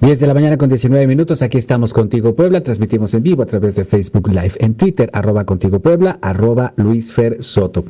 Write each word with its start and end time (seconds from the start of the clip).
10 0.00 0.18
de 0.18 0.26
la 0.26 0.32
mañana 0.32 0.56
con 0.56 0.70
19 0.70 1.06
minutos, 1.06 1.42
aquí 1.42 1.58
estamos 1.58 1.92
contigo 1.92 2.34
Puebla, 2.34 2.62
transmitimos 2.62 3.12
en 3.12 3.22
vivo 3.22 3.42
a 3.42 3.46
través 3.46 3.74
de 3.74 3.84
Facebook 3.84 4.28
Live, 4.28 4.52
en 4.58 4.72
Twitter, 4.72 5.10
arroba 5.12 5.44
contigo 5.44 5.80
Puebla, 5.80 6.18
arroba 6.22 6.72
Luis 6.76 7.12
Fer 7.12 7.42
Soto. 7.42 7.84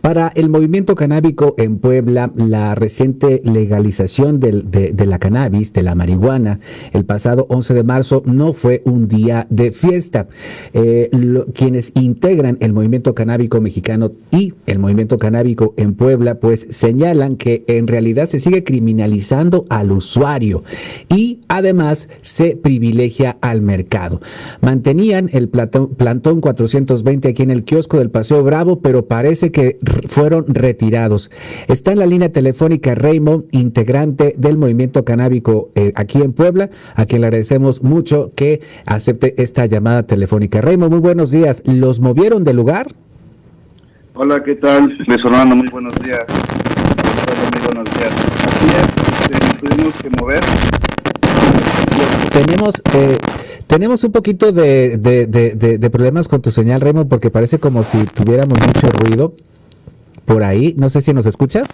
Para 0.00 0.28
el 0.36 0.48
movimiento 0.48 0.94
canábico 0.94 1.56
en 1.58 1.78
Puebla, 1.78 2.30
la 2.36 2.76
reciente 2.76 3.42
legalización 3.44 4.38
de, 4.38 4.94
la 5.06 5.18
cannabis, 5.18 5.72
de 5.72 5.82
la 5.82 5.96
marihuana, 5.96 6.60
el 6.92 7.04
pasado 7.04 7.46
11 7.48 7.74
de 7.74 7.82
marzo 7.82 8.22
no 8.26 8.52
fue 8.52 8.82
un 8.84 9.08
día 9.08 9.48
de 9.50 9.72
fiesta. 9.72 10.28
Eh, 10.72 11.10
quienes 11.52 11.90
integran 11.96 12.58
el 12.60 12.74
movimiento 12.74 13.12
canábico 13.12 13.60
mexicano 13.60 14.12
y 14.30 14.54
el 14.66 14.78
movimiento 14.78 15.18
canábico 15.18 15.74
en 15.78 15.94
Puebla, 15.94 16.36
pues 16.36 16.68
señalan 16.70 17.34
que 17.34 17.64
en 17.66 17.88
realidad 17.88 18.28
se 18.28 18.38
sigue 18.38 18.62
criminalizando 18.62 19.64
al 19.68 19.90
usuario 19.90 20.62
y 21.08 21.40
Además, 21.56 22.10
se 22.20 22.54
privilegia 22.54 23.38
al 23.40 23.62
mercado. 23.62 24.20
Mantenían 24.60 25.30
el 25.32 25.48
plantón 25.48 26.42
420 26.42 27.28
aquí 27.28 27.42
en 27.42 27.50
el 27.50 27.64
kiosco 27.64 27.96
del 27.98 28.10
Paseo 28.10 28.42
Bravo, 28.42 28.82
pero 28.82 29.06
parece 29.06 29.50
que 29.50 29.78
fueron 30.06 30.44
retirados. 30.48 31.30
Está 31.66 31.92
en 31.92 32.00
la 32.00 32.04
línea 32.04 32.30
telefónica 32.30 32.94
Raymond, 32.94 33.44
integrante 33.52 34.34
del 34.36 34.58
movimiento 34.58 35.02
canábico 35.06 35.70
eh, 35.74 35.94
aquí 35.94 36.20
en 36.20 36.34
Puebla, 36.34 36.68
a 36.94 37.06
quien 37.06 37.22
le 37.22 37.28
agradecemos 37.28 37.82
mucho 37.82 38.32
que 38.34 38.60
acepte 38.84 39.40
esta 39.42 39.64
llamada 39.64 40.02
telefónica. 40.02 40.60
Raymond, 40.60 40.92
muy 40.92 41.00
buenos 41.00 41.30
días. 41.30 41.62
¿Los 41.64 42.00
movieron 42.00 42.44
del 42.44 42.56
lugar? 42.56 42.88
Hola, 44.12 44.44
¿qué 44.44 44.56
tal? 44.56 44.94
Les 45.06 45.24
Orlando, 45.24 45.56
muy 45.56 45.68
buenos 45.68 45.94
días. 46.04 46.20
Muy 46.28 47.64
buenos 47.64 47.84
días. 47.96 48.12
Así 48.44 48.66
es, 48.76 49.60
tuvimos 49.60 49.94
que 50.02 50.10
mover 50.10 50.44
tenemos, 52.32 52.74
eh, 52.94 53.18
tenemos 53.66 54.04
un 54.04 54.12
poquito 54.12 54.52
de, 54.52 54.98
de, 54.98 55.90
problemas 55.90 56.28
con 56.28 56.42
tu 56.42 56.50
señal, 56.50 56.80
Remo, 56.80 57.08
porque 57.08 57.30
parece 57.30 57.58
como 57.58 57.84
si 57.84 58.04
tuviéramos 58.04 58.58
mucho 58.60 58.88
ruido 58.88 59.34
por 60.24 60.42
ahí. 60.42 60.74
No 60.76 60.90
sé 60.90 61.00
si 61.00 61.12
nos 61.12 61.26
escuchas. 61.26 61.68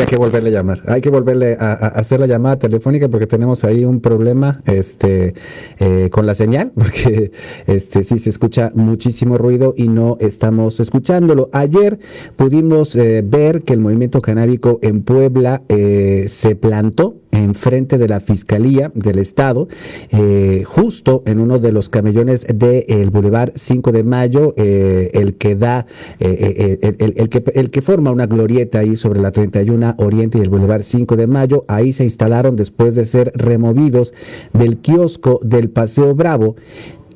Hay 0.00 0.06
que 0.06 0.16
volverle 0.16 0.48
a 0.48 0.52
llamar. 0.52 0.82
Hay 0.86 1.00
que 1.02 1.10
volverle 1.10 1.56
a, 1.60 1.72
hacer 1.72 2.20
la 2.20 2.26
llamada 2.26 2.58
telefónica 2.58 3.08
porque 3.08 3.26
tenemos 3.26 3.64
ahí 3.64 3.84
un 3.84 4.00
problema 4.00 4.62
este, 4.64 5.34
eh, 5.78 6.08
con 6.10 6.26
la 6.26 6.34
señal, 6.34 6.72
porque 6.76 7.32
este, 7.66 8.02
sí 8.02 8.18
se 8.18 8.30
escucha 8.30 8.72
muchísimo 8.74 9.36
ruido 9.36 9.74
y 9.76 9.88
no 9.88 10.16
estamos 10.20 10.80
escuchándolo. 10.80 11.50
Ayer 11.52 11.98
pudimos 12.36 12.96
eh, 12.96 13.22
ver 13.24 13.62
que 13.62 13.74
el 13.74 13.80
movimiento 13.80 14.20
canábico 14.22 14.78
en 14.82 15.02
Puebla 15.02 15.62
eh, 15.68 16.26
se 16.28 16.56
plantó 16.56 17.16
enfrente 17.32 17.98
de 17.98 18.08
la 18.08 18.20
Fiscalía 18.20 18.90
del 18.94 19.18
Estado, 19.18 19.68
eh, 20.10 20.62
justo 20.66 21.22
en 21.26 21.40
uno 21.40 21.58
de 21.58 21.72
los 21.72 21.88
camellones 21.88 22.46
del 22.46 22.84
el 22.88 23.10
Boulevard 23.10 23.52
5 23.54 23.92
de 23.92 24.04
Mayo, 24.04 24.54
eh, 24.56 25.10
el 25.14 25.34
que 25.34 25.56
da, 25.56 25.86
eh, 26.18 26.78
el, 26.82 27.14
el, 27.16 27.28
que, 27.28 27.42
el 27.54 27.70
que 27.70 27.82
forma 27.82 28.10
una 28.10 28.26
glorieta 28.26 28.80
ahí 28.80 28.96
sobre 28.96 29.20
la 29.20 29.32
31 29.32 29.94
Oriente 29.98 30.38
y 30.38 30.40
el 30.40 30.50
Boulevard 30.50 30.82
5 30.82 31.16
de 31.16 31.26
Mayo, 31.26 31.64
ahí 31.68 31.92
se 31.92 32.04
instalaron 32.04 32.56
después 32.56 32.94
de 32.94 33.04
ser 33.04 33.32
removidos 33.34 34.12
del 34.52 34.78
kiosco 34.78 35.40
del 35.42 35.70
Paseo 35.70 36.14
Bravo 36.14 36.56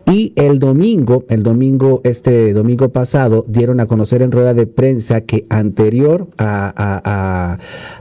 y 0.07 0.33
el 0.37 0.59
domingo, 0.59 1.25
el 1.29 1.43
domingo, 1.43 2.01
este 2.05 2.53
domingo 2.53 2.91
pasado, 2.91 3.45
dieron 3.49 3.81
a 3.81 3.87
conocer 3.87 4.23
en 4.23 4.33
rueda 4.33 4.53
de 4.53 4.67
prensa 4.67 5.23
que 5.23 5.47
anterior 5.49 6.29
a, 6.39 7.59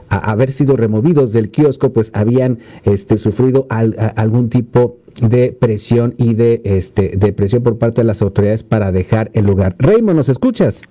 haber 0.08 0.52
sido 0.52 0.76
removidos 0.76 1.32
del 1.32 1.50
kiosco, 1.50 1.92
pues 1.92 2.10
habían 2.14 2.58
este, 2.84 3.18
sufrido 3.18 3.66
algún 3.68 4.48
tipo 4.48 4.98
de 5.20 5.56
presión 5.58 6.14
y 6.18 6.34
de, 6.34 6.60
este, 6.64 7.16
de 7.16 7.32
presión 7.32 7.62
por 7.62 7.78
parte 7.78 8.02
de 8.02 8.06
las 8.06 8.22
autoridades 8.22 8.62
para 8.62 8.92
dejar 8.92 9.30
el 9.32 9.46
lugar. 9.46 9.74
Raymond, 9.78 10.16
¿nos 10.16 10.28
escuchas? 10.28 10.82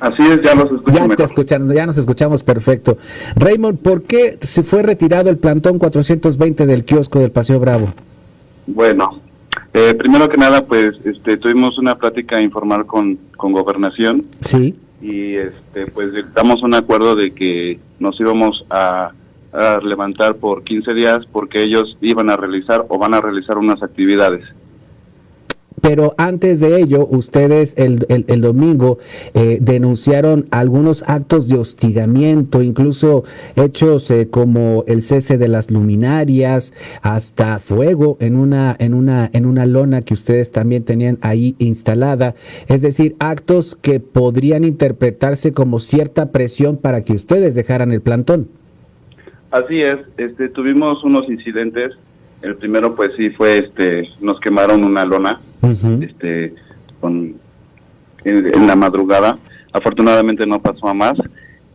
Así 0.00 0.22
es, 0.22 0.42
ya 0.42 0.54
nos 0.54 0.70
escuchamos. 0.70 1.16
Ya, 1.48 1.74
ya 1.74 1.86
nos 1.86 1.98
escuchamos 1.98 2.42
perfecto. 2.42 2.98
Raymond, 3.34 3.78
¿por 3.78 4.02
qué 4.02 4.38
se 4.42 4.62
fue 4.62 4.82
retirado 4.82 5.30
el 5.30 5.38
plantón 5.38 5.78
420 5.78 6.66
del 6.66 6.84
kiosco 6.84 7.18
del 7.18 7.30
Paseo 7.30 7.58
Bravo? 7.58 7.92
Bueno, 8.66 9.20
eh, 9.76 9.94
primero 9.94 10.26
que 10.26 10.38
nada, 10.38 10.64
pues 10.64 10.92
este, 11.04 11.36
tuvimos 11.36 11.76
una 11.78 11.96
plática 11.98 12.40
informal 12.40 12.86
con, 12.86 13.18
con 13.36 13.52
Gobernación. 13.52 14.24
Sí. 14.40 14.74
Y 15.02 15.34
este, 15.34 15.86
pues 15.88 16.12
damos 16.34 16.62
un 16.62 16.74
acuerdo 16.74 17.14
de 17.14 17.34
que 17.34 17.78
nos 17.98 18.18
íbamos 18.18 18.64
a, 18.70 19.12
a 19.52 19.78
levantar 19.82 20.36
por 20.36 20.64
15 20.64 20.94
días 20.94 21.18
porque 21.30 21.62
ellos 21.62 21.98
iban 22.00 22.30
a 22.30 22.38
realizar 22.38 22.86
o 22.88 22.98
van 22.98 23.12
a 23.12 23.20
realizar 23.20 23.58
unas 23.58 23.82
actividades. 23.82 24.44
Pero 25.88 26.14
antes 26.18 26.58
de 26.58 26.80
ello, 26.80 27.06
ustedes 27.08 27.78
el, 27.78 28.06
el, 28.08 28.40
domingo 28.40 28.98
eh, 29.34 29.58
denunciaron 29.60 30.46
algunos 30.50 31.04
actos 31.06 31.46
de 31.46 31.58
hostigamiento, 31.58 32.60
incluso 32.60 33.22
hechos 33.54 34.10
eh, 34.10 34.26
como 34.28 34.82
el 34.88 35.04
cese 35.04 35.38
de 35.38 35.46
las 35.46 35.70
luminarias, 35.70 36.74
hasta 37.02 37.60
fuego 37.60 38.16
en 38.18 38.34
una, 38.34 38.74
en 38.80 38.94
una, 38.94 39.30
en 39.32 39.46
una 39.46 39.64
lona 39.64 40.02
que 40.02 40.14
ustedes 40.14 40.50
también 40.50 40.82
tenían 40.82 41.18
ahí 41.20 41.54
instalada. 41.60 42.34
Es 42.66 42.82
decir, 42.82 43.14
actos 43.20 43.76
que 43.76 44.00
podrían 44.00 44.64
interpretarse 44.64 45.52
como 45.52 45.78
cierta 45.78 46.32
presión 46.32 46.78
para 46.78 47.02
que 47.02 47.12
ustedes 47.12 47.54
dejaran 47.54 47.92
el 47.92 48.00
plantón. 48.00 48.48
Así 49.52 49.82
es, 49.82 50.00
este, 50.16 50.48
tuvimos 50.48 51.04
unos 51.04 51.28
incidentes 51.28 51.92
el 52.42 52.56
primero, 52.56 52.94
pues 52.94 53.12
sí, 53.16 53.30
fue, 53.30 53.58
este, 53.58 54.08
nos 54.20 54.38
quemaron 54.40 54.84
una 54.84 55.04
lona, 55.04 55.40
este, 56.00 56.54
con, 57.00 57.34
en, 58.24 58.66
la 58.66 58.76
madrugada. 58.76 59.38
Afortunadamente 59.72 60.46
no 60.46 60.60
pasó 60.60 60.88
a 60.88 60.94
más 60.94 61.14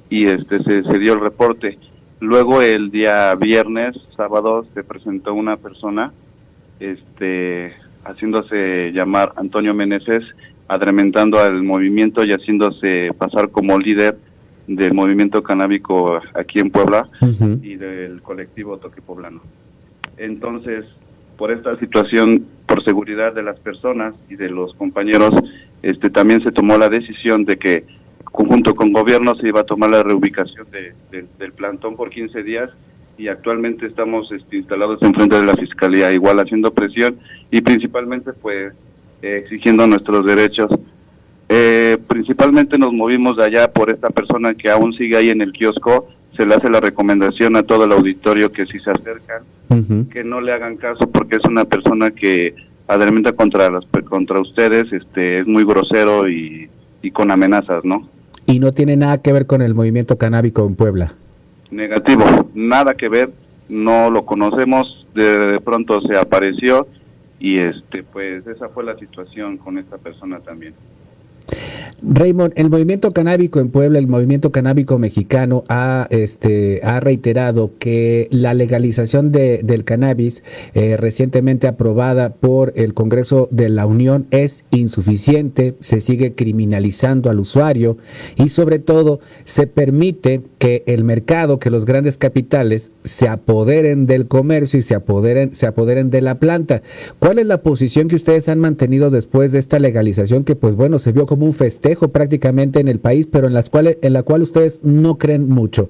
y 0.09 0.25
este, 0.25 0.63
se, 0.63 0.83
se 0.83 0.99
dio 0.99 1.13
el 1.13 1.19
reporte. 1.19 1.77
Luego 2.19 2.61
el 2.61 2.91
día 2.91 3.33
viernes, 3.35 3.95
sábado, 4.15 4.65
se 4.73 4.83
presentó 4.83 5.33
una 5.33 5.57
persona, 5.57 6.13
este, 6.79 7.73
haciéndose 8.03 8.91
llamar 8.93 9.33
Antonio 9.35 9.73
Meneses, 9.73 10.23
adrementando 10.67 11.39
al 11.39 11.63
movimiento 11.63 12.23
y 12.23 12.31
haciéndose 12.31 13.11
pasar 13.17 13.49
como 13.49 13.77
líder 13.77 14.17
del 14.67 14.93
movimiento 14.93 15.43
canábico 15.43 16.21
aquí 16.33 16.59
en 16.59 16.71
Puebla 16.71 17.09
y 17.61 17.75
del 17.75 18.21
colectivo 18.21 18.77
Toque 18.77 19.01
Poblano. 19.01 19.41
Entonces, 20.21 20.85
por 21.35 21.51
esta 21.51 21.75
situación, 21.79 22.45
por 22.67 22.83
seguridad 22.83 23.33
de 23.33 23.41
las 23.41 23.59
personas 23.59 24.13
y 24.29 24.35
de 24.35 24.49
los 24.49 24.71
compañeros, 24.75 25.33
este 25.81 26.11
también 26.11 26.43
se 26.43 26.51
tomó 26.51 26.77
la 26.77 26.89
decisión 26.89 27.43
de 27.43 27.57
que 27.57 27.85
junto 28.25 28.75
con 28.75 28.93
gobierno 28.93 29.33
se 29.35 29.47
iba 29.47 29.61
a 29.61 29.65
tomar 29.65 29.89
la 29.89 30.03
reubicación 30.03 30.67
del 31.11 31.53
plantón 31.53 31.95
por 31.95 32.11
15 32.11 32.43
días 32.43 32.69
y 33.17 33.29
actualmente 33.29 33.87
estamos 33.87 34.31
este, 34.31 34.57
instalados 34.57 35.01
en 35.01 35.15
frente 35.15 35.39
de 35.39 35.45
la 35.45 35.55
fiscalía 35.55 36.13
igual 36.13 36.39
haciendo 36.39 36.71
presión 36.71 37.17
y 37.49 37.61
principalmente 37.61 38.31
pues 38.33 38.73
exigiendo 39.23 39.87
nuestros 39.87 40.23
derechos. 40.23 40.69
Eh, 41.49 41.97
principalmente 42.07 42.77
nos 42.77 42.93
movimos 42.93 43.37
de 43.37 43.45
allá 43.45 43.73
por 43.73 43.89
esta 43.89 44.09
persona 44.11 44.53
que 44.53 44.69
aún 44.69 44.93
sigue 44.93 45.17
ahí 45.17 45.31
en 45.31 45.41
el 45.41 45.51
kiosco 45.51 46.07
se 46.37 46.45
le 46.45 46.55
hace 46.55 46.69
la 46.69 46.79
recomendación 46.79 47.55
a 47.57 47.63
todo 47.63 47.85
el 47.85 47.91
auditorio 47.91 48.51
que 48.51 48.65
si 48.65 48.79
se 48.79 48.91
acercan, 48.91 49.43
que 50.11 50.23
no 50.23 50.41
le 50.41 50.53
hagan 50.53 50.77
caso 50.77 51.09
porque 51.09 51.37
es 51.37 51.45
una 51.47 51.65
persona 51.65 52.11
que 52.11 52.55
además 52.87 53.31
contra 53.33 53.69
las, 53.69 53.85
contra 54.09 54.39
ustedes, 54.39 54.91
este 54.91 55.39
es 55.39 55.47
muy 55.47 55.63
grosero 55.63 56.27
y, 56.27 56.69
y 57.01 57.11
con 57.11 57.31
amenazas, 57.31 57.83
¿no? 57.83 58.07
Y 58.45 58.59
no 58.59 58.71
tiene 58.71 58.97
nada 58.97 59.21
que 59.21 59.31
ver 59.31 59.45
con 59.45 59.61
el 59.61 59.73
movimiento 59.73 60.17
canábico 60.17 60.65
en 60.65 60.75
Puebla. 60.75 61.13
Negativo, 61.69 62.25
nada 62.53 62.95
que 62.95 63.07
ver, 63.07 63.31
no 63.69 64.09
lo 64.09 64.25
conocemos, 64.25 65.07
de, 65.15 65.53
de 65.53 65.59
pronto 65.61 66.01
se 66.01 66.17
apareció 66.17 66.87
y 67.39 67.59
este 67.59 68.03
pues 68.03 68.45
esa 68.45 68.69
fue 68.69 68.83
la 68.83 68.97
situación 68.97 69.57
con 69.57 69.77
esta 69.77 69.97
persona 69.97 70.39
también. 70.39 70.73
Raymond, 72.03 72.53
el 72.55 72.71
movimiento 72.71 73.11
canábico 73.11 73.59
en 73.59 73.69
Puebla, 73.69 73.99
el 73.99 74.07
movimiento 74.07 74.51
canábico 74.51 74.97
mexicano 74.97 75.63
ha, 75.69 76.07
este, 76.09 76.81
ha 76.83 76.99
reiterado 76.99 77.73
que 77.77 78.27
la 78.31 78.55
legalización 78.55 79.31
de, 79.31 79.61
del 79.63 79.83
cannabis 79.83 80.41
eh, 80.73 80.97
recientemente 80.97 81.67
aprobada 81.67 82.33
por 82.33 82.73
el 82.75 82.95
Congreso 82.95 83.49
de 83.51 83.69
la 83.69 83.85
Unión 83.85 84.25
es 84.31 84.65
insuficiente, 84.71 85.75
se 85.79 86.01
sigue 86.01 86.33
criminalizando 86.33 87.29
al 87.29 87.39
usuario 87.39 87.97
y 88.35 88.49
sobre 88.49 88.79
todo 88.79 89.19
se 89.43 89.67
permite 89.67 90.41
que 90.57 90.83
el 90.87 91.03
mercado, 91.03 91.59
que 91.59 91.69
los 91.69 91.85
grandes 91.85 92.17
capitales 92.17 92.91
se 93.03 93.27
apoderen 93.27 94.07
del 94.07 94.27
comercio 94.27 94.79
y 94.79 94.83
se 94.83 94.95
apoderen, 94.95 95.53
se 95.53 95.67
apoderen 95.67 96.09
de 96.09 96.21
la 96.21 96.39
planta. 96.39 96.81
¿Cuál 97.19 97.37
es 97.37 97.45
la 97.45 97.61
posición 97.61 98.07
que 98.07 98.15
ustedes 98.15 98.49
han 98.49 98.59
mantenido 98.59 99.11
después 99.11 99.51
de 99.51 99.59
esta 99.59 99.77
legalización 99.77 100.43
que 100.43 100.55
pues 100.55 100.75
bueno 100.75 100.97
se 100.97 101.11
vio 101.11 101.27
como 101.27 101.45
un 101.45 101.53
festejo? 101.53 101.90
Prácticamente 102.11 102.79
en 102.79 102.87
el 102.87 102.99
país, 102.99 103.27
pero 103.27 103.47
en 103.47 103.53
las 103.53 103.69
cuales 103.69 103.97
en 104.01 104.13
la 104.13 104.23
cual 104.23 104.41
ustedes 104.41 104.79
no 104.83 105.17
creen 105.17 105.49
mucho. 105.49 105.89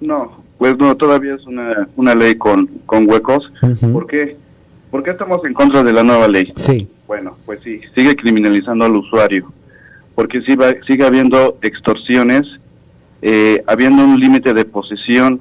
No, 0.00 0.42
pues 0.58 0.76
no, 0.78 0.96
todavía 0.96 1.34
es 1.34 1.46
una, 1.46 1.88
una 1.96 2.14
ley 2.14 2.36
con, 2.36 2.66
con 2.86 3.08
huecos. 3.08 3.50
¿Por 3.92 4.06
qué? 4.06 4.36
¿Por 4.90 5.08
estamos 5.08 5.44
en 5.44 5.52
contra 5.52 5.82
de 5.82 5.92
la 5.92 6.02
nueva 6.02 6.28
ley? 6.28 6.52
Sí. 6.56 6.88
Bueno, 7.06 7.36
pues 7.44 7.60
sí, 7.62 7.80
sigue 7.94 8.16
criminalizando 8.16 8.84
al 8.84 8.96
usuario, 8.96 9.52
porque 10.14 10.40
va, 10.56 10.72
sigue 10.86 11.04
habiendo 11.04 11.58
extorsiones, 11.62 12.46
eh, 13.22 13.62
habiendo 13.66 14.04
un 14.04 14.18
límite 14.18 14.54
de 14.54 14.64
posesión, 14.64 15.40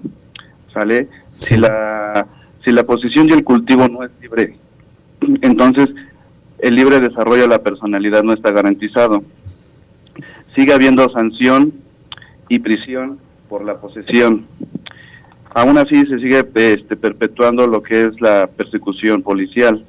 ¿sale? 0.73 1.07
Si 1.39 1.57
la 1.57 2.27
si 2.63 2.71
la 2.71 2.83
posesión 2.83 3.29
y 3.29 3.33
el 3.33 3.43
cultivo 3.43 3.87
no 3.87 4.03
es 4.03 4.11
libre, 4.21 4.57
entonces 5.41 5.87
el 6.59 6.75
libre 6.75 6.99
desarrollo 6.99 7.43
de 7.43 7.47
la 7.47 7.63
personalidad 7.63 8.23
no 8.23 8.33
está 8.33 8.51
garantizado. 8.51 9.23
Sigue 10.55 10.73
habiendo 10.73 11.09
sanción 11.09 11.73
y 12.49 12.59
prisión 12.59 13.19
por 13.49 13.65
la 13.65 13.79
posesión. 13.79 14.45
Aún 15.53 15.77
así 15.77 16.05
se 16.05 16.19
sigue 16.19 16.45
este, 16.55 16.95
perpetuando 16.95 17.67
lo 17.67 17.81
que 17.81 18.05
es 18.05 18.21
la 18.21 18.47
persecución 18.47 19.21
policial. 19.21 19.85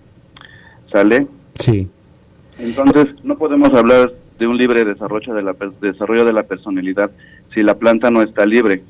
¿Sale? 0.93 1.27
Sí. 1.55 1.89
Entonces, 2.59 3.07
no 3.25 3.37
podemos 3.37 3.73
hablar 3.75 4.13
de 4.39 4.47
un 4.47 4.57
libre 4.57 4.85
desarrollo 4.85 5.35
de 5.35 5.43
la, 5.43 5.57
desarrollo 5.81 6.25
de 6.25 6.33
la 6.33 6.45
personalidad 6.45 7.11
si 7.55 7.63
la 7.63 7.77
planta 7.77 8.11
no 8.11 8.23
está 8.23 8.47
libre. 8.47 8.83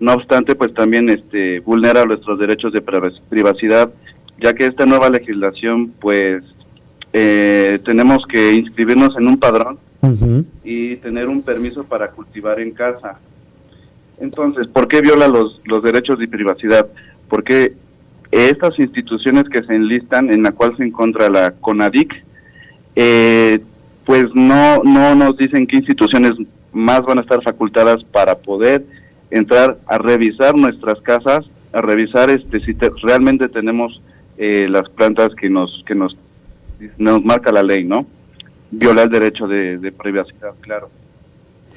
No 0.00 0.14
obstante, 0.14 0.54
pues 0.54 0.72
también 0.74 1.10
este, 1.10 1.60
vulnera 1.60 2.04
nuestros 2.04 2.38
derechos 2.38 2.72
de 2.72 2.80
privacidad, 2.80 3.92
ya 4.40 4.54
que 4.54 4.66
esta 4.66 4.86
nueva 4.86 5.10
legislación 5.10 5.92
pues 6.00 6.42
eh, 7.12 7.78
tenemos 7.84 8.26
que 8.26 8.52
inscribirnos 8.52 9.16
en 9.16 9.28
un 9.28 9.38
padrón 9.38 9.78
y 10.64 10.96
tener 10.96 11.28
un 11.28 11.42
permiso 11.42 11.84
para 11.84 12.10
cultivar 12.10 12.60
en 12.60 12.72
casa. 12.72 13.18
Entonces, 14.18 14.66
¿por 14.68 14.88
qué 14.88 15.00
viola 15.00 15.28
los, 15.28 15.60
los 15.64 15.82
derechos 15.82 16.18
de 16.18 16.28
privacidad? 16.28 16.86
Porque 17.28 17.74
estas 18.30 18.78
instituciones 18.78 19.44
que 19.48 19.62
se 19.62 19.74
enlistan, 19.74 20.30
en 20.30 20.42
la 20.42 20.52
cual 20.52 20.76
se 20.76 20.84
encuentra 20.84 21.28
la 21.28 21.52
CONADIC, 21.52 22.14
eh, 22.96 23.60
pues 24.04 24.26
no, 24.34 24.82
no 24.84 25.14
nos 25.14 25.36
dicen 25.36 25.66
qué 25.66 25.76
instituciones 25.76 26.32
más 26.72 27.02
van 27.02 27.18
a 27.18 27.22
estar 27.22 27.42
facultadas 27.42 28.02
para 28.04 28.36
poder 28.36 28.84
entrar 29.30 29.78
a 29.86 29.98
revisar 29.98 30.56
nuestras 30.56 31.00
casas, 31.00 31.44
a 31.72 31.80
revisar 31.80 32.30
este 32.30 32.60
si 32.60 32.76
realmente 33.02 33.48
tenemos 33.48 34.00
eh, 34.38 34.66
las 34.68 34.88
plantas 34.90 35.34
que 35.34 35.48
nos 35.48 35.84
que 35.86 35.94
nos 35.94 36.16
nos 36.98 37.24
marca 37.24 37.52
la 37.52 37.62
ley, 37.62 37.84
¿no? 37.84 38.06
Viola 38.70 39.02
el 39.02 39.10
derecho 39.10 39.46
de, 39.46 39.92
privacidad, 39.92 40.52
claro. 40.60 40.90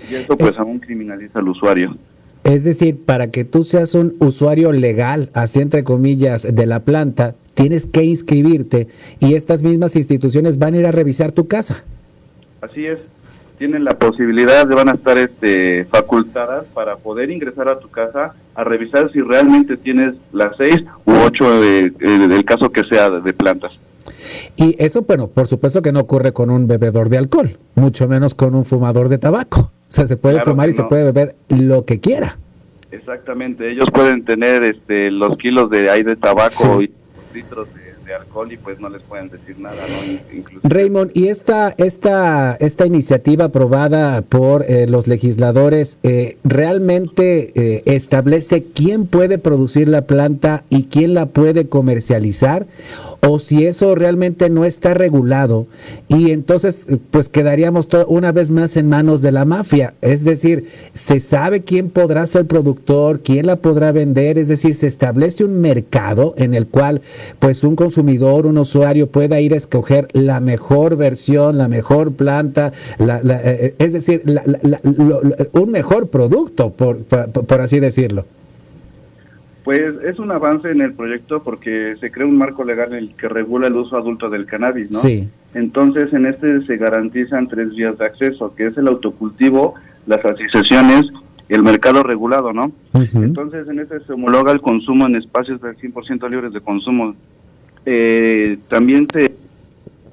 Y 0.10 0.16
eso 0.16 0.36
pues 0.36 0.58
aún 0.58 0.80
criminaliza 0.80 1.40
al 1.40 1.50
usuario. 1.50 1.96
Es 2.44 2.66
decir, 2.66 3.04
para 3.06 3.32
que 3.32 3.46
tú 3.46 3.64
seas 3.64 3.96
un 3.96 4.16
usuario 4.20 4.72
legal, 4.74 5.30
así 5.34 5.62
entre 5.62 5.84
comillas, 5.84 6.44
de 6.44 6.66
la 6.66 6.82
planta, 6.82 7.36
tienes 7.54 7.86
que 7.86 8.04
inscribirte 8.04 8.88
y 9.20 9.36
estas 9.36 9.64
mismas 9.64 9.96
instituciones 9.96 10.58
van 10.58 10.74
a 10.74 10.78
ir 10.78 10.86
a 10.86 10.92
revisar 10.92 11.32
tu 11.32 11.48
casa. 11.48 11.84
Así 12.62 12.86
es, 12.86 13.00
tienen 13.58 13.86
la 13.86 13.98
posibilidad 13.98 14.68
de 14.68 14.76
van 14.76 14.90
a 14.90 14.94
estar 14.94 15.18
este, 15.18 15.86
facultadas 15.86 16.66
para 16.74 16.98
poder 16.98 17.30
ingresar 17.30 17.70
a 17.70 17.80
tu 17.80 17.90
casa 17.90 18.34
a 18.56 18.64
revisar 18.64 19.12
si 19.12 19.22
realmente 19.22 19.78
tienes 19.78 20.16
las 20.32 20.56
seis 20.58 20.84
u 21.06 21.14
ocho 21.14 21.62
de, 21.62 21.90
del 21.92 22.46
caso 22.46 22.72
que 22.72 22.84
sea 22.84 23.10
de 23.10 23.34
plantas. 23.34 23.72
Y 24.56 24.76
eso, 24.84 25.04
bueno, 25.04 25.28
por 25.28 25.48
supuesto 25.48 25.82
que 25.82 25.92
no 25.92 26.02
ocurre 26.02 26.34
con 26.34 26.50
un 26.50 26.68
bebedor 26.68 27.10
de 27.10 27.18
alcohol, 27.18 27.58
mucho 27.76 28.08
menos 28.08 28.36
con 28.36 28.56
un 28.56 28.66
fumador 28.66 29.10
de 29.10 29.18
tabaco. 29.18 29.72
O 29.90 29.96
sea, 29.96 30.08
se 30.08 30.18
puede 30.18 30.42
fumar 30.42 30.70
y 30.70 30.74
se 30.74 30.84
puede 30.84 31.04
beber 31.04 31.36
lo 31.50 31.86
que 31.86 32.00
quiera. 32.00 32.38
Exactamente, 32.92 33.72
ellos 33.72 33.88
pueden 33.92 34.24
tener 34.24 34.64
este, 34.64 35.10
los 35.12 35.38
kilos 35.38 35.70
de 35.70 35.90
aire 35.90 36.12
de 36.12 36.16
tabaco 36.16 36.82
y 36.82 36.92
litros 37.34 37.68
de 37.74 37.84
de 38.06 38.14
alcohol 38.14 38.52
y 38.52 38.58
pues 38.58 38.80
no 38.80 38.90
les 38.90 39.02
pueden 39.02 39.30
decir 39.30 39.58
nada, 39.60 39.78
¿no? 39.88 40.40
Raymond, 40.64 41.12
¿y 41.14 41.28
esta, 41.28 41.74
esta, 41.78 42.56
esta 42.60 42.86
iniciativa 42.86 43.46
aprobada 43.46 44.22
por 44.22 44.64
eh, 44.64 44.88
los 44.88 45.08
legisladores 45.08 45.98
eh, 46.04 46.38
realmente 46.44 47.52
eh, 47.56 47.84
establece 47.86 48.66
quién 48.74 49.08
puede 49.08 49.38
producir 49.38 49.88
la 49.88 50.04
planta 50.04 50.64
y 50.70 50.86
quién 50.86 51.14
la 51.14 51.28
puede 51.28 51.68
comercializar? 51.68 52.68
O 53.26 53.40
si 53.40 53.66
eso 53.66 53.96
realmente 53.96 54.50
no 54.50 54.66
está 54.66 54.94
regulado 54.94 55.68
y 56.10 56.32
entonces 56.32 56.86
pues 57.10 57.30
quedaríamos 57.30 57.88
una 58.08 58.32
vez 58.32 58.52
más 58.52 58.76
en 58.76 58.90
manos 58.90 59.22
de 59.22 59.32
la 59.32 59.46
mafia. 59.46 59.94
Es 60.02 60.24
decir, 60.24 60.68
se 60.94 61.20
sabe 61.20 61.62
quién 61.62 61.90
podrá 61.90 62.28
ser 62.28 62.46
productor, 62.48 63.22
quién 63.22 63.46
la 63.46 63.58
podrá 63.58 63.92
vender, 63.92 64.38
es 64.38 64.50
decir, 64.50 64.76
se 64.76 64.88
establece 64.88 65.46
un 65.46 65.62
mercado 65.62 66.34
en 66.38 66.54
el 66.54 66.68
cual 66.68 67.02
pues 67.40 67.64
un 67.64 67.76
consumidor, 67.76 68.46
un 68.46 68.58
usuario 68.58 69.08
pueda 69.08 69.40
ir 69.40 69.54
a 69.54 69.58
escoger 69.58 70.08
la 70.12 70.40
mejor 70.42 70.98
versión, 70.98 71.58
la 71.58 71.68
mejor 71.68 72.14
planta, 72.14 72.74
la, 72.98 73.20
eh, 73.20 73.42
eh, 73.44 73.76
es 73.80 73.94
decir, 73.94 74.24
un 75.54 75.72
mejor 75.72 76.10
producto, 76.10 76.72
por, 76.72 77.04
por 77.04 77.62
así 77.62 77.80
decirlo. 77.80 78.26
Pues 79.64 79.82
es 80.04 80.20
un 80.20 80.32
avance 80.32 80.70
en 80.70 80.82
el 80.82 80.94
proyecto 80.94 81.42
porque 81.42 81.96
se 82.02 82.12
crea 82.12 82.28
un 82.28 82.38
marco 82.38 82.66
legal 82.66 82.92
en 82.92 82.98
el 83.00 83.16
que 83.16 83.30
regula 83.30 83.68
el 83.68 83.76
uso 83.76 83.96
adulto 83.98 84.30
del 84.30 84.46
cannabis, 84.46 84.92
¿no? 84.92 85.00
Sí. 85.00 85.30
Entonces, 85.54 86.12
en 86.14 86.26
este 86.26 86.66
se 86.66 86.78
garantizan 86.78 87.48
tres 87.48 87.70
vías 87.74 87.98
de 87.98 88.06
acceso, 88.06 88.54
que 88.56 88.68
es 88.68 88.78
el 88.78 88.88
autocultivo, 88.88 89.76
las 90.06 90.24
asociaciones 90.26 91.06
y 91.48 91.54
el 91.54 91.64
mercado 91.64 92.04
regulado, 92.04 92.52
¿no? 92.52 92.72
Entonces, 92.94 93.68
en 93.70 93.80
este 93.80 94.02
se 94.02 94.14
homologa 94.14 94.52
el 94.52 94.62
consumo 94.62 95.06
en 95.06 95.16
espacios 95.16 95.62
del 95.62 95.78
100% 95.78 96.30
libres 96.30 96.52
de 96.52 96.60
consumo. 96.60 97.16
Eh, 97.86 98.58
también 98.68 99.08
se 99.14 99.34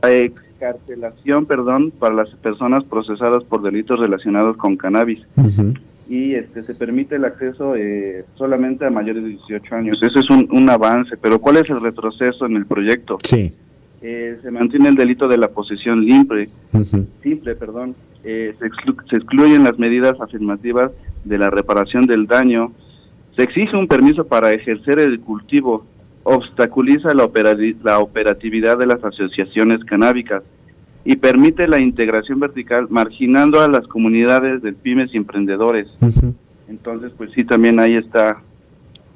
excarcelación, 0.02 1.47
perdón, 1.47 1.93
para 1.99 2.14
las 2.14 2.29
personas 2.37 2.85
procesadas 2.85 3.43
por 3.44 3.62
delitos 3.62 3.99
relacionados 3.99 4.56
con 4.56 4.76
cannabis 4.76 5.20
y 6.11 6.35
este 6.35 6.65
se 6.65 6.75
permite 6.75 7.15
el 7.15 7.25
acceso 7.25 7.77
eh, 7.77 8.25
solamente 8.35 8.85
a 8.85 8.91
mayores 8.91 9.23
de 9.23 9.29
18 9.29 9.75
años. 9.77 10.03
Eso 10.03 10.19
es 10.19 10.29
un, 10.29 10.69
avance, 10.69 11.17
pero 11.17 11.39
¿cuál 11.39 11.59
es 11.59 11.71
el 11.71 11.81
retroceso 11.81 12.47
en 12.47 12.57
el 12.57 12.67
proyecto? 12.67 13.19
Sí. 13.23 13.53
Eh, 14.03 14.37
se 14.43 14.51
mantiene 14.51 14.89
el 14.89 14.97
delito 14.97 15.29
de 15.29 15.39
la 15.39 15.49
posesión 15.49 16.05
simple, 16.05 16.49
simple, 17.23 17.55
perdón. 17.55 17.95
Eh, 18.25 18.57
se, 18.59 18.71
se 19.09 19.17
excluyen 19.19 19.62
las 19.62 19.79
medidas 19.79 20.21
afirmativas 20.21 20.90
de 21.25 21.38
la 21.38 21.49
reparación 21.49 22.07
del 22.07 22.26
daño. 22.26 22.73
Se 23.37 23.45
exige 23.45 23.76
un 23.76 23.87
permiso 23.87 24.26
para 24.26 24.52
ejercer 24.52 24.99
el 24.99 25.21
cultivo. 25.21 25.87
Obstaculiza 26.25 27.14
la, 27.14 27.31
la 27.85 28.00
operatividad 28.00 28.79
de 28.79 28.87
las 28.87 29.05
asociaciones 29.05 29.85
canábicas 29.85 30.43
y 31.04 31.16
permite 31.16 31.66
la 31.66 31.78
integración 31.78 32.40
vertical 32.40 32.87
marginando 32.90 33.61
a 33.61 33.69
las 33.69 33.87
comunidades 33.87 34.62
de 34.62 34.73
pymes 34.73 35.11
y 35.14 35.16
emprendedores. 35.16 35.88
Entonces, 36.69 37.12
pues 37.16 37.30
sí, 37.35 37.45
también 37.45 37.80
ahí 37.80 37.97
está 37.97 38.42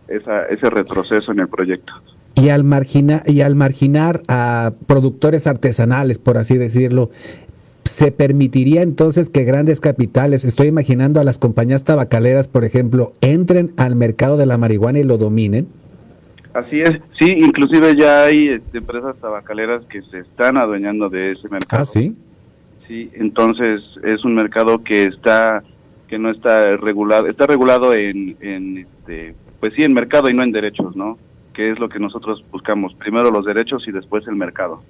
esa, 0.08 0.44
ese 0.46 0.70
retroceso 0.70 1.32
en 1.32 1.40
el 1.40 1.48
proyecto. 1.48 1.92
Y 2.36 2.48
al, 2.48 2.64
marginar, 2.64 3.22
y 3.26 3.42
al 3.42 3.54
marginar 3.54 4.22
a 4.28 4.72
productores 4.86 5.46
artesanales, 5.46 6.18
por 6.18 6.36
así 6.36 6.58
decirlo, 6.58 7.10
¿se 7.84 8.10
permitiría 8.10 8.82
entonces 8.82 9.28
que 9.28 9.44
grandes 9.44 9.80
capitales, 9.80 10.44
estoy 10.44 10.66
imaginando 10.66 11.20
a 11.20 11.24
las 11.24 11.38
compañías 11.38 11.84
tabacaleras, 11.84 12.48
por 12.48 12.64
ejemplo, 12.64 13.12
entren 13.20 13.72
al 13.76 13.94
mercado 13.94 14.36
de 14.36 14.46
la 14.46 14.58
marihuana 14.58 14.98
y 14.98 15.04
lo 15.04 15.16
dominen? 15.16 15.68
Así 16.54 16.80
es, 16.80 17.00
sí, 17.18 17.34
inclusive 17.36 17.96
ya 17.96 18.24
hay 18.24 18.48
este, 18.48 18.78
empresas 18.78 19.16
tabacaleras 19.16 19.84
que 19.86 20.02
se 20.02 20.20
están 20.20 20.56
adueñando 20.56 21.10
de 21.10 21.32
ese 21.32 21.48
mercado. 21.48 21.82
Ah, 21.82 21.84
sí. 21.84 22.16
Sí, 22.86 23.10
entonces 23.14 23.82
es 24.04 24.24
un 24.24 24.34
mercado 24.34 24.84
que 24.84 25.04
está 25.04 25.64
que 26.06 26.18
no 26.18 26.30
está 26.30 26.76
regulado, 26.76 27.26
está 27.26 27.46
regulado 27.46 27.92
en, 27.94 28.36
en 28.40 28.78
este, 28.78 29.34
pues 29.58 29.72
sí, 29.74 29.82
en 29.82 29.94
mercado 29.94 30.30
y 30.30 30.34
no 30.34 30.42
en 30.44 30.52
derechos, 30.52 30.94
¿no? 30.94 31.18
Que 31.54 31.72
es 31.72 31.78
lo 31.78 31.88
que 31.88 31.98
nosotros 31.98 32.44
buscamos, 32.52 32.94
primero 32.94 33.30
los 33.30 33.46
derechos 33.46 33.88
y 33.88 33.90
después 33.90 34.24
el 34.28 34.36
mercado. 34.36 34.82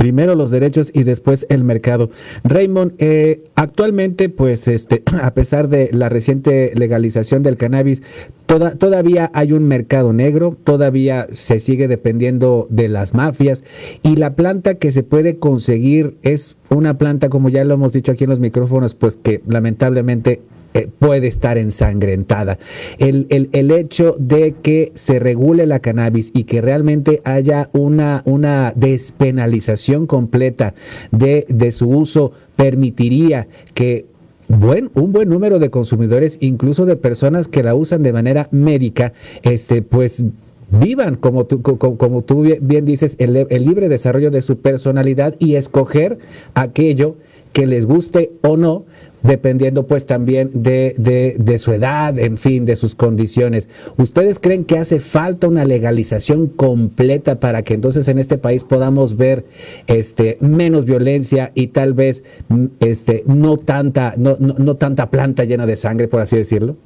Primero 0.00 0.34
los 0.34 0.50
derechos 0.50 0.90
y 0.94 1.02
después 1.02 1.44
el 1.50 1.62
mercado. 1.62 2.08
Raymond, 2.42 2.94
eh, 2.96 3.44
actualmente, 3.54 4.30
pues, 4.30 4.66
este, 4.66 5.02
a 5.22 5.34
pesar 5.34 5.68
de 5.68 5.90
la 5.92 6.08
reciente 6.08 6.72
legalización 6.74 7.42
del 7.42 7.58
cannabis, 7.58 8.02
toda, 8.46 8.76
todavía 8.76 9.30
hay 9.34 9.52
un 9.52 9.68
mercado 9.68 10.14
negro, 10.14 10.56
todavía 10.64 11.26
se 11.34 11.60
sigue 11.60 11.86
dependiendo 11.86 12.66
de 12.70 12.88
las 12.88 13.12
mafias 13.12 13.62
y 14.02 14.16
la 14.16 14.36
planta 14.36 14.76
que 14.76 14.90
se 14.90 15.02
puede 15.02 15.36
conseguir 15.36 16.16
es 16.22 16.56
una 16.70 16.96
planta, 16.96 17.28
como 17.28 17.50
ya 17.50 17.62
lo 17.66 17.74
hemos 17.74 17.92
dicho 17.92 18.12
aquí 18.12 18.24
en 18.24 18.30
los 18.30 18.40
micrófonos, 18.40 18.94
pues 18.94 19.18
que 19.22 19.42
lamentablemente 19.46 20.40
eh, 20.72 20.88
puede 20.98 21.26
estar 21.26 21.58
ensangrentada. 21.58 22.58
El, 22.98 23.26
el, 23.30 23.70
hecho 23.72 24.14
de 24.18 24.54
que 24.62 24.92
se 24.94 25.18
regule 25.18 25.66
la 25.66 25.80
cannabis 25.80 26.30
y 26.32 26.44
que 26.44 26.60
realmente 26.60 27.20
haya 27.24 27.70
una, 27.72 28.22
una 28.24 28.72
despenalización 28.76 30.06
completa 30.06 30.74
de, 31.10 31.44
de 31.48 31.72
su 31.72 31.88
uso 31.88 32.32
permitiría 32.54 33.48
que 33.74 34.06
buen, 34.46 34.90
un 34.94 35.12
buen 35.12 35.28
número 35.28 35.58
de 35.58 35.70
consumidores, 35.70 36.38
incluso 36.40 36.86
de 36.86 36.96
personas 36.96 37.48
que 37.48 37.62
la 37.62 37.74
usan 37.74 38.02
de 38.02 38.12
manera 38.12 38.48
médica, 38.50 39.12
este, 39.42 39.82
pues 39.82 40.22
vivan, 40.70 41.16
como 41.16 41.46
tú, 41.46 41.62
como, 41.62 42.22
tú 42.22 42.42
bien 42.60 42.84
dices, 42.84 43.16
el, 43.18 43.46
el 43.48 43.64
libre 43.64 43.88
desarrollo 43.88 44.30
de 44.30 44.42
su 44.42 44.58
personalidad 44.58 45.34
y 45.38 45.56
escoger 45.56 46.18
aquello 46.54 47.16
que 47.52 47.66
les 47.66 47.86
guste 47.86 48.32
o 48.42 48.56
no, 48.56 48.84
dependiendo 49.22 49.86
pues 49.86 50.06
también 50.06 50.50
de, 50.52 50.94
de, 50.96 51.58
su 51.58 51.72
edad, 51.72 52.18
en 52.18 52.36
fin, 52.36 52.64
de 52.64 52.76
sus 52.76 52.94
condiciones. 52.94 53.68
¿Ustedes 53.96 54.38
creen 54.38 54.64
que 54.64 54.78
hace 54.78 55.00
falta 55.00 55.48
una 55.48 55.64
legalización 55.64 56.46
completa 56.48 57.40
para 57.40 57.62
que 57.62 57.74
entonces 57.74 58.08
en 58.08 58.18
este 58.18 58.38
país 58.38 58.64
podamos 58.64 59.16
ver 59.16 59.44
este, 59.86 60.38
menos 60.40 60.84
violencia 60.84 61.52
y 61.54 61.68
tal 61.68 61.94
vez 61.94 62.24
mm, 62.48 62.66
este, 62.80 63.22
no, 63.26 63.56
tanta, 63.56 64.14
no, 64.16 64.36
no, 64.38 64.76
tanta 64.76 65.10
planta 65.10 65.44
llena 65.44 65.66
de 65.66 65.76
sangre, 65.76 66.08
por 66.08 66.20
así 66.20 66.36
decirlo? 66.36 66.76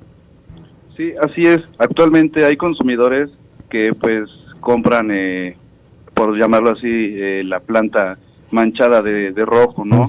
Sí, 0.96 1.12
así 1.20 1.42
es. 1.42 1.60
Actualmente 1.78 2.44
hay 2.44 2.56
consumidores 2.56 3.30
que 3.68 3.90
pues 4.00 4.28
compran, 4.60 5.10
eh, 5.10 5.56
por 6.14 6.38
llamarlo 6.38 6.70
así, 6.70 6.86
eh, 6.88 7.42
la 7.44 7.60
planta 7.60 8.18
manchada 8.50 9.02
de, 9.02 9.32
rojo, 9.44 9.84
¿no? 9.84 10.06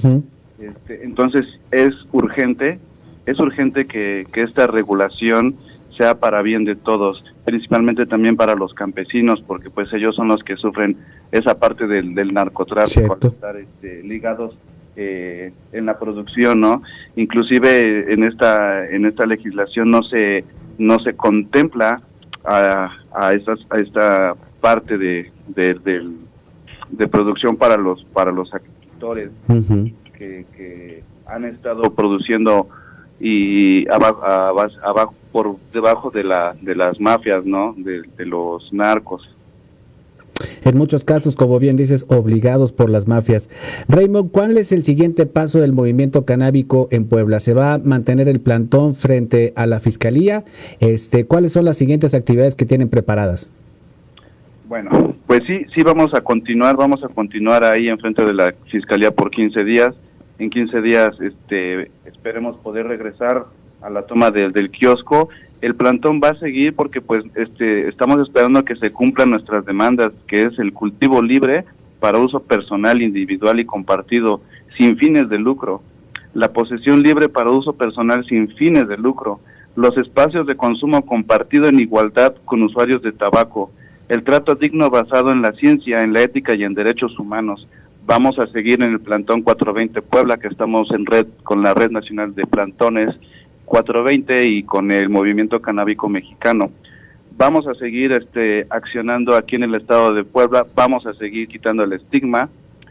Este, 0.58 1.04
entonces 1.04 1.44
es 1.70 1.94
urgente, 2.12 2.78
es 3.26 3.38
urgente 3.38 3.86
que, 3.86 4.26
esta 4.34 4.66
regulación 4.66 5.56
sea 5.96 6.18
para 6.18 6.42
bien 6.42 6.64
de 6.64 6.76
todos, 6.76 7.24
principalmente 7.44 8.06
también 8.06 8.36
para 8.36 8.54
los 8.54 8.74
campesinos, 8.74 9.42
porque 9.46 9.70
pues 9.70 9.92
ellos 9.92 10.14
son 10.14 10.28
los 10.28 10.42
que 10.42 10.56
sufren 10.56 10.96
esa 11.32 11.58
parte 11.58 11.86
del, 11.86 12.14
narcotráfico, 12.32 13.18
estar 13.22 13.56
este, 13.56 14.02
ligados 14.02 14.56
eh, 14.96 15.52
en 15.72 15.86
la 15.86 15.98
producción, 15.98 16.60
¿no? 16.60 16.82
Inclusive 17.16 18.12
en 18.12 18.24
esta 18.24 18.88
en 18.88 19.04
esta 19.04 19.26
legislación 19.26 19.90
no 19.90 20.02
se 20.02 20.44
no 20.78 20.98
se 21.00 21.14
contempla 21.14 22.00
a, 22.44 22.90
a, 23.12 23.28
a 23.28 23.78
esta 23.78 24.34
parte 24.60 24.96
de, 24.98 25.30
de, 25.54 27.08
producción 27.08 27.56
para 27.56 27.76
los 27.76 28.04
para 28.04 28.32
los 28.32 28.52
agricultores 28.54 29.30
que, 30.16 31.02
han 31.26 31.44
estado 31.44 31.94
produciendo 31.94 32.68
y 33.18 33.88
abajo, 33.90 34.22
abajo, 34.24 35.14
por 35.32 35.56
debajo 35.72 36.10
de 36.10 36.22
la 36.22 36.54
de 36.60 36.74
las 36.76 37.00
mafias, 37.00 37.44
¿no? 37.44 37.74
De, 37.76 38.24
los 38.24 38.72
narcos. 38.72 39.28
En 40.64 40.76
muchos 40.76 41.04
casos, 41.04 41.34
como 41.34 41.58
bien 41.58 41.76
dices, 41.76 42.04
obligados 42.08 42.70
por 42.70 42.90
las 42.90 43.08
mafias. 43.08 43.48
Raymond, 43.88 44.30
¿cuál 44.30 44.58
es 44.58 44.70
el 44.70 44.82
siguiente 44.82 45.24
paso 45.24 45.60
del 45.60 45.72
movimiento 45.72 46.26
canábico 46.26 46.88
en 46.90 47.06
Puebla? 47.06 47.40
¿Se 47.40 47.54
va 47.54 47.74
a 47.74 47.78
mantener 47.78 48.28
el 48.28 48.40
plantón 48.40 48.94
frente 48.94 49.54
a 49.56 49.66
la 49.66 49.80
fiscalía? 49.80 50.44
Este, 50.80 51.24
¿Cuáles 51.24 51.52
son 51.52 51.64
las 51.64 51.78
siguientes 51.78 52.14
actividades 52.14 52.54
que 52.54 52.66
tienen 52.66 52.90
preparadas? 52.90 53.50
Bueno, 54.68 55.14
pues 55.26 55.42
sí, 55.46 55.64
sí 55.74 55.82
vamos 55.82 56.12
a 56.12 56.20
continuar, 56.20 56.76
vamos 56.76 57.02
a 57.02 57.08
continuar 57.08 57.64
ahí 57.64 57.88
en 57.88 57.98
frente 57.98 58.24
de 58.24 58.34
la 58.34 58.54
fiscalía 58.70 59.10
por 59.10 59.30
15 59.30 59.64
días 59.64 59.94
en 60.38 60.50
15 60.50 60.80
días 60.82 61.10
este, 61.20 61.90
esperemos 62.04 62.56
poder 62.58 62.86
regresar 62.86 63.46
a 63.80 63.90
la 63.90 64.02
toma 64.02 64.30
del 64.30 64.70
kiosco. 64.70 65.28
El 65.60 65.74
plantón 65.74 66.20
va 66.22 66.30
a 66.30 66.38
seguir 66.38 66.74
porque 66.74 67.00
pues 67.00 67.24
este, 67.34 67.88
estamos 67.88 68.20
esperando 68.20 68.64
que 68.64 68.76
se 68.76 68.92
cumplan 68.92 69.30
nuestras 69.30 69.64
demandas, 69.64 70.12
que 70.26 70.42
es 70.42 70.58
el 70.58 70.72
cultivo 70.72 71.22
libre 71.22 71.64
para 72.00 72.18
uso 72.18 72.40
personal, 72.40 73.00
individual 73.00 73.58
y 73.58 73.64
compartido, 73.64 74.42
sin 74.76 74.98
fines 74.98 75.28
de 75.28 75.38
lucro. 75.38 75.82
La 76.34 76.52
posesión 76.52 77.02
libre 77.02 77.30
para 77.30 77.50
uso 77.50 77.72
personal 77.72 78.26
sin 78.26 78.48
fines 78.56 78.86
de 78.88 78.98
lucro. 78.98 79.40
Los 79.74 79.96
espacios 79.96 80.46
de 80.46 80.56
consumo 80.56 81.04
compartido 81.06 81.66
en 81.66 81.80
igualdad 81.80 82.34
con 82.44 82.62
usuarios 82.62 83.00
de 83.02 83.12
tabaco. 83.12 83.70
El 84.08 84.22
trato 84.22 84.54
digno 84.54 84.90
basado 84.90 85.32
en 85.32 85.40
la 85.40 85.52
ciencia, 85.52 86.02
en 86.02 86.12
la 86.12 86.20
ética 86.20 86.54
y 86.54 86.64
en 86.64 86.74
derechos 86.74 87.18
humanos 87.18 87.66
Vamos 88.06 88.38
a 88.38 88.46
seguir 88.46 88.80
en 88.82 88.92
el 88.92 89.00
plantón 89.00 89.42
420 89.42 90.00
Puebla, 90.00 90.36
que 90.36 90.46
estamos 90.46 90.88
en 90.92 91.06
red 91.06 91.26
con 91.42 91.62
la 91.62 91.74
Red 91.74 91.90
Nacional 91.90 92.36
de 92.36 92.46
Plantones 92.46 93.16
420 93.64 94.46
y 94.46 94.62
con 94.62 94.92
el 94.92 95.08
Movimiento 95.08 95.60
Canábico 95.60 96.08
Mexicano. 96.08 96.70
Vamos 97.36 97.66
a 97.66 97.74
seguir 97.74 98.12
este, 98.12 98.64
accionando 98.70 99.34
aquí 99.34 99.56
en 99.56 99.64
el 99.64 99.74
estado 99.74 100.14
de 100.14 100.22
Puebla, 100.22 100.64
vamos 100.76 101.04
a 101.04 101.14
seguir 101.14 101.48
quitando 101.48 101.82
el 101.82 101.94
estigma 101.94 102.48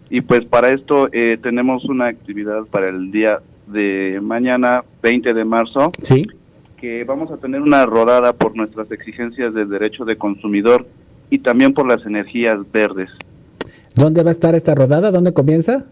y 0.10 0.20
pues 0.20 0.44
para 0.44 0.74
esto 0.74 1.08
eh, 1.14 1.38
tenemos 1.42 1.86
una 1.86 2.08
actividad 2.08 2.66
para 2.66 2.90
el 2.90 3.10
día 3.10 3.40
de 3.68 4.20
mañana, 4.22 4.84
20 5.02 5.34
de 5.34 5.46
marzo. 5.46 5.92
Sí. 5.98 6.28
Que 6.78 7.06
vamos 7.06 7.32
a 7.32 7.38
tener 7.38 7.62
una 7.62 7.86
rodada 7.86 8.34
por 8.34 8.54
nuestras 8.56 8.92
exigencias 8.92 9.54
del 9.54 9.70
derecho 9.70 10.04
de 10.04 10.18
consumidor 10.18 10.86
y 11.30 11.40
también 11.40 11.74
por 11.74 11.88
las 11.88 12.06
energías 12.06 12.70
verdes. 12.70 13.10
¿Dónde 13.96 14.24
va 14.24 14.30
a 14.30 14.32
estar 14.32 14.56
esta 14.56 14.76
rodada? 14.76 15.12
¿Dónde 15.12 15.34
comienza? 15.34 15.86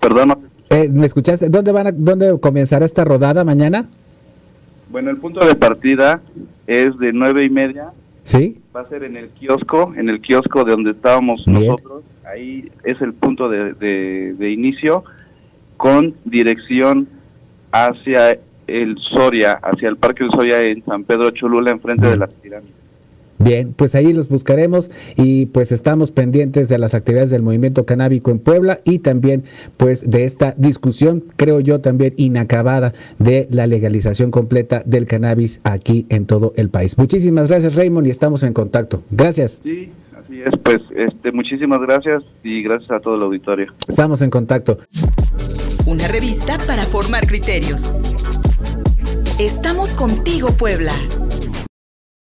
Perdón. 0.00 0.50
Eh, 0.68 0.88
¿Me 0.92 1.06
escuchaste? 1.06 1.48
¿Dónde, 1.48 1.72
van 1.72 1.86
a, 1.88 1.92
¿Dónde 1.92 2.38
comenzará 2.40 2.84
esta 2.84 3.04
rodada 3.04 3.44
mañana? 3.44 3.86
Bueno, 4.90 5.10
el 5.10 5.18
punto 5.18 5.44
de 5.46 5.54
partida 5.54 6.20
es 6.66 6.98
de 6.98 7.12
nueve 7.12 7.44
y 7.44 7.50
media. 7.50 7.92
Sí. 8.24 8.60
Va 8.74 8.80
a 8.80 8.88
ser 8.88 9.04
en 9.04 9.16
el 9.16 9.28
kiosco, 9.30 9.92
en 9.96 10.08
el 10.08 10.20
kiosco 10.20 10.64
de 10.64 10.72
donde 10.72 10.90
estábamos 10.90 11.46
nosotros. 11.46 12.02
Ahí 12.24 12.70
es 12.84 13.00
el 13.00 13.14
punto 13.14 13.48
de, 13.48 13.74
de, 13.74 14.50
inicio 14.50 15.04
con 15.76 16.14
dirección 16.24 17.08
hacia 17.72 18.38
el 18.66 18.98
Soria, 18.98 19.52
hacia 19.62 19.88
el 19.88 19.96
Parque 19.96 20.24
del 20.24 20.32
Soria 20.32 20.62
en 20.62 20.84
San 20.84 21.04
Pedro 21.04 21.30
Cholula, 21.30 21.70
enfrente 21.70 22.06
de 22.06 22.16
las 22.16 22.30
pirámides. 22.34 22.79
Bien, 23.42 23.72
pues 23.72 23.94
ahí 23.94 24.12
los 24.12 24.28
buscaremos 24.28 24.90
y 25.16 25.46
pues 25.46 25.72
estamos 25.72 26.10
pendientes 26.10 26.68
de 26.68 26.76
las 26.76 26.92
actividades 26.92 27.30
del 27.30 27.42
movimiento 27.42 27.86
canábico 27.86 28.30
en 28.30 28.38
Puebla 28.38 28.80
y 28.84 28.98
también 28.98 29.44
pues 29.78 30.08
de 30.08 30.26
esta 30.26 30.54
discusión, 30.58 31.24
creo 31.36 31.60
yo 31.60 31.80
también 31.80 32.12
inacabada 32.18 32.92
de 33.18 33.48
la 33.50 33.66
legalización 33.66 34.30
completa 34.30 34.82
del 34.84 35.06
cannabis 35.06 35.60
aquí 35.64 36.04
en 36.10 36.26
todo 36.26 36.52
el 36.56 36.68
país. 36.68 36.98
Muchísimas 36.98 37.48
gracias 37.48 37.74
Raymond 37.74 38.06
y 38.06 38.10
estamos 38.10 38.42
en 38.42 38.52
contacto. 38.52 39.02
Gracias. 39.10 39.60
Sí, 39.62 39.88
así 40.22 40.42
es, 40.42 40.52
pues 40.62 40.78
este 40.94 41.32
muchísimas 41.32 41.80
gracias 41.80 42.22
y 42.44 42.62
gracias 42.62 42.90
a 42.90 43.00
todo 43.00 43.14
el 43.14 43.22
auditorio. 43.22 43.72
Estamos 43.88 44.20
en 44.20 44.28
contacto. 44.28 44.78
Una 45.86 46.06
revista 46.08 46.58
para 46.66 46.82
formar 46.82 47.26
criterios. 47.26 47.90
Estamos 49.38 49.94
contigo 49.94 50.50
Puebla. 50.58 50.92